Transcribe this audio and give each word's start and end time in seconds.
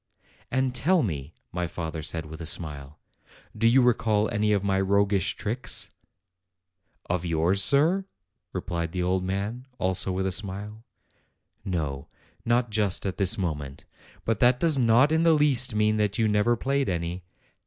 "And 0.49 0.73
tell 0.73 1.03
me," 1.03 1.35
my 1.51 1.67
father 1.67 2.01
said, 2.01 2.25
with 2.25 2.41
a 2.41 2.45
smile, 2.47 2.97
"do 3.55 3.67
you 3.67 3.83
recall 3.83 4.29
any 4.31 4.51
of 4.51 4.63
my 4.63 4.81
roguish 4.81 5.35
tricks?' 5.35 5.91
1 7.05 7.17
"Of 7.17 7.23
yours, 7.25 7.61
sir?" 7.63 8.05
replied 8.51 8.93
the 8.93 9.03
old 9.03 9.23
man, 9.23 9.67
also 9.77 10.11
with 10.11 10.25
a 10.25 10.31
smile. 10.31 10.83
"No; 11.63 12.07
not 12.43 12.71
just 12.71 13.05
at 13.05 13.17
this 13.17 13.37
moment. 13.37 13.85
But 14.25 14.39
that 14.39 14.59
does 14.59 14.79
not 14.79 15.11
in 15.11 15.21
the 15.21 15.33
least 15.33 15.75
mean 15.75 15.97
that 15.97 16.17
you 16.17 16.27
never 16.27 16.57
played 16.57 16.89
any. 16.89 17.23